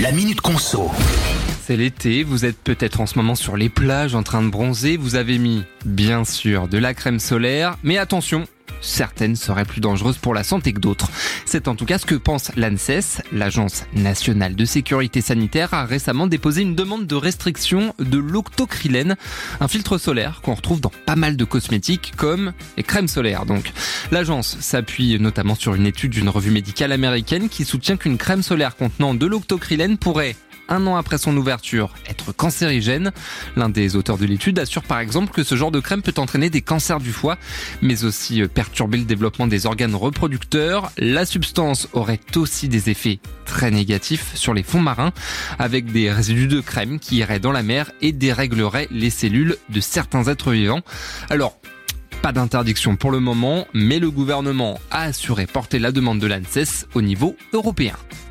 La 0.00 0.12
Minute 0.12 0.40
Conso. 0.40 0.90
C'est 1.62 1.76
l'été, 1.76 2.22
vous 2.22 2.46
êtes 2.46 2.56
peut-être 2.56 3.02
en 3.02 3.06
ce 3.06 3.18
moment 3.18 3.34
sur 3.34 3.58
les 3.58 3.68
plages 3.68 4.14
en 4.14 4.22
train 4.22 4.42
de 4.42 4.48
bronzer, 4.48 4.96
vous 4.96 5.14
avez 5.14 5.36
mis, 5.36 5.62
bien 5.84 6.24
sûr, 6.24 6.68
de 6.68 6.78
la 6.78 6.94
crème 6.94 7.20
solaire, 7.20 7.76
mais 7.82 7.98
attention, 7.98 8.46
certaines 8.80 9.36
seraient 9.36 9.64
plus 9.64 9.80
dangereuses 9.80 10.18
pour 10.18 10.34
la 10.34 10.44
santé 10.44 10.72
que 10.72 10.80
d'autres. 10.80 11.10
C'est 11.44 11.68
en 11.68 11.74
tout 11.74 11.84
cas 11.84 11.98
ce 11.98 12.06
que 12.06 12.14
pense 12.14 12.50
l'ANSES. 12.56 13.22
L'Agence 13.32 13.84
nationale 13.94 14.54
de 14.54 14.64
sécurité 14.64 15.20
sanitaire 15.20 15.74
a 15.74 15.84
récemment 15.84 16.26
déposé 16.26 16.62
une 16.62 16.74
demande 16.74 17.06
de 17.06 17.14
restriction 17.14 17.94
de 17.98 18.18
l'octocrylène, 18.18 19.16
un 19.60 19.68
filtre 19.68 19.98
solaire 19.98 20.40
qu'on 20.42 20.54
retrouve 20.54 20.80
dans 20.80 20.92
pas 21.06 21.16
mal 21.16 21.36
de 21.36 21.44
cosmétiques 21.44 22.12
comme 22.16 22.52
les 22.76 22.82
crèmes 22.82 23.08
solaires. 23.08 23.46
Donc, 23.46 23.72
l'agence 24.10 24.56
s'appuie 24.60 25.18
notamment 25.20 25.54
sur 25.54 25.74
une 25.74 25.86
étude 25.86 26.12
d'une 26.12 26.28
revue 26.28 26.50
médicale 26.50 26.92
américaine 26.92 27.48
qui 27.48 27.64
soutient 27.64 27.96
qu'une 27.96 28.18
crème 28.18 28.42
solaire 28.42 28.76
contenant 28.76 29.14
de 29.14 29.26
l'octocrylène 29.26 29.98
pourrait 29.98 30.36
un 30.70 30.86
an 30.86 30.96
après 30.96 31.18
son 31.18 31.36
ouverture, 31.36 31.94
être 32.08 32.32
cancérigène. 32.32 33.12
L'un 33.56 33.68
des 33.68 33.96
auteurs 33.96 34.16
de 34.16 34.24
l'étude 34.24 34.58
assure 34.58 34.82
par 34.82 35.00
exemple 35.00 35.32
que 35.32 35.42
ce 35.42 35.56
genre 35.56 35.70
de 35.70 35.80
crème 35.80 36.02
peut 36.02 36.14
entraîner 36.16 36.48
des 36.48 36.62
cancers 36.62 37.00
du 37.00 37.12
foie, 37.12 37.36
mais 37.82 38.04
aussi 38.04 38.40
euh, 38.40 38.48
perturber 38.48 38.98
le 38.98 39.04
développement 39.04 39.46
des 39.46 39.66
organes 39.66 39.94
reproducteurs. 39.94 40.92
La 40.96 41.26
substance 41.26 41.88
aurait 41.92 42.20
aussi 42.36 42.68
des 42.68 42.88
effets 42.88 43.18
très 43.44 43.70
négatifs 43.70 44.34
sur 44.34 44.54
les 44.54 44.62
fonds 44.62 44.80
marins, 44.80 45.12
avec 45.58 45.92
des 45.92 46.10
résidus 46.10 46.48
de 46.48 46.60
crème 46.60 46.98
qui 46.98 47.16
iraient 47.16 47.40
dans 47.40 47.52
la 47.52 47.62
mer 47.62 47.90
et 48.00 48.12
dérégleraient 48.12 48.88
les 48.90 49.10
cellules 49.10 49.56
de 49.68 49.80
certains 49.80 50.24
êtres 50.24 50.52
vivants. 50.52 50.82
Alors, 51.28 51.58
pas 52.22 52.32
d'interdiction 52.32 52.96
pour 52.96 53.10
le 53.10 53.18
moment, 53.18 53.66
mais 53.72 53.98
le 53.98 54.10
gouvernement 54.10 54.78
a 54.90 55.02
assuré 55.02 55.46
porter 55.46 55.78
la 55.78 55.90
demande 55.90 56.20
de 56.20 56.26
l'ANSES 56.26 56.86
au 56.94 57.02
niveau 57.02 57.36
européen. 57.52 57.96